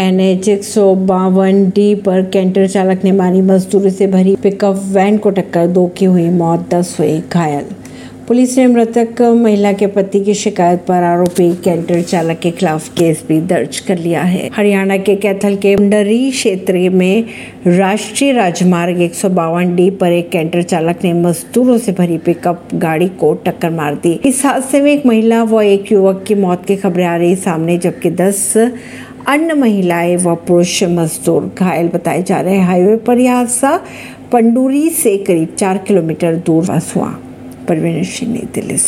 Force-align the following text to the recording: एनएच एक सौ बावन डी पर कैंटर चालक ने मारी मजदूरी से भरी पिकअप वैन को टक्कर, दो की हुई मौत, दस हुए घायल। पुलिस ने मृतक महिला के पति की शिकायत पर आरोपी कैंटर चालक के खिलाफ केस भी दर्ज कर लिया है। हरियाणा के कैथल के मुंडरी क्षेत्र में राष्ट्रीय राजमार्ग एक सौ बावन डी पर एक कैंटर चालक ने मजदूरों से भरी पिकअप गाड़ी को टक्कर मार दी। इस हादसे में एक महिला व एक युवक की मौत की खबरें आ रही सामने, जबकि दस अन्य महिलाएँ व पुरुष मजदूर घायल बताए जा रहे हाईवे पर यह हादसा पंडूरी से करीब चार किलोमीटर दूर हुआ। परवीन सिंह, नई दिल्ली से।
एनएच 0.00 0.48
एक 0.48 0.64
सौ 0.64 0.94
बावन 0.94 1.64
डी 1.70 1.94
पर 1.94 2.22
कैंटर 2.22 2.66
चालक 2.68 3.00
ने 3.04 3.12
मारी 3.12 3.40
मजदूरी 3.40 3.90
से 3.90 4.06
भरी 4.06 4.36
पिकअप 4.36 4.82
वैन 4.84 5.16
को 5.18 5.30
टक्कर, 5.30 5.66
दो 5.66 5.86
की 5.86 6.04
हुई 6.04 6.28
मौत, 6.30 6.68
दस 6.74 6.96
हुए 7.00 7.20
घायल। 7.32 7.64
पुलिस 8.28 8.56
ने 8.58 8.66
मृतक 8.66 9.22
महिला 9.22 9.72
के 9.72 9.86
पति 9.86 10.20
की 10.20 10.34
शिकायत 10.34 10.84
पर 10.88 11.02
आरोपी 11.02 11.50
कैंटर 11.54 12.02
चालक 12.02 12.38
के 12.38 12.50
खिलाफ 12.50 12.88
केस 12.88 13.24
भी 13.28 13.40
दर्ज 13.40 13.78
कर 13.80 13.98
लिया 13.98 14.22
है। 14.22 14.50
हरियाणा 14.54 14.96
के 14.96 15.14
कैथल 15.16 15.56
के 15.56 15.74
मुंडरी 15.76 16.30
क्षेत्र 16.30 16.90
में 16.90 17.24
राष्ट्रीय 17.66 18.32
राजमार्ग 18.32 19.00
एक 19.02 19.14
सौ 19.14 19.28
बावन 19.28 19.74
डी 19.76 19.88
पर 19.90 20.12
एक 20.12 20.30
कैंटर 20.30 20.62
चालक 20.62 21.04
ने 21.04 21.12
मजदूरों 21.12 21.78
से 21.78 21.92
भरी 21.92 22.18
पिकअप 22.18 22.68
गाड़ी 22.74 23.08
को 23.08 23.32
टक्कर 23.46 23.70
मार 23.70 23.94
दी। 23.94 24.12
इस 24.24 24.44
हादसे 24.44 24.80
में 24.80 24.92
एक 24.92 25.06
महिला 25.06 25.42
व 25.42 25.62
एक 25.62 25.92
युवक 25.92 26.24
की 26.28 26.34
मौत 26.34 26.64
की 26.66 26.76
खबरें 26.76 27.06
आ 27.06 27.16
रही 27.16 27.36
सामने, 27.36 27.78
जबकि 27.78 28.10
दस 28.10 28.52
अन्य 29.28 29.54
महिलाएँ 29.54 30.16
व 30.16 30.34
पुरुष 30.34 30.82
मजदूर 30.82 31.54
घायल 31.58 31.88
बताए 31.88 32.22
जा 32.22 32.40
रहे 32.40 32.60
हाईवे 32.60 32.96
पर 32.96 33.18
यह 33.18 33.34
हादसा 33.34 33.80
पंडूरी 34.32 34.90
से 34.90 35.16
करीब 35.16 35.54
चार 35.58 35.78
किलोमीटर 35.78 36.34
दूर 36.34 36.64
हुआ। 36.96 37.08
परवीन 37.68 38.04
सिंह, 38.04 38.32
नई 38.32 38.48
दिल्ली 38.54 38.76
से। 38.76 38.86